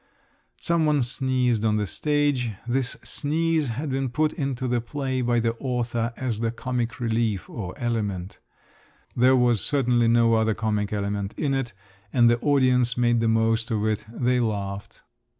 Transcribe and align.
Some 0.59 0.87
one 0.87 1.03
sneezed 1.03 1.63
on 1.63 1.75
the 1.77 1.85
stage; 1.85 2.53
this 2.67 2.97
sneeze 3.03 3.67
had 3.67 3.91
been 3.91 4.09
put 4.09 4.33
into 4.33 4.67
the 4.67 4.81
play 4.81 5.21
by 5.21 5.39
the 5.39 5.53
author 5.59 6.11
as 6.17 6.39
the 6.39 6.49
"comic 6.49 6.99
relief" 6.99 7.47
or 7.47 7.75
"element"; 7.77 8.39
there 9.15 9.35
was 9.35 9.61
certainly 9.61 10.07
no 10.07 10.33
other 10.33 10.55
comic 10.55 10.91
element 10.91 11.35
in 11.37 11.53
it; 11.53 11.73
and 12.11 12.31
the 12.31 12.39
audience 12.39 12.97
made 12.97 13.19
the 13.19 13.27
most 13.27 13.69
of 13.69 13.85
it; 13.85 14.03
they 14.11 14.39
laughed. 14.39 15.03